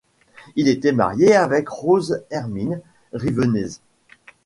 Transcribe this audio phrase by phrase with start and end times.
[0.55, 2.81] Il était marié avec Rose-Hermine
[3.13, 3.67] Rivenez.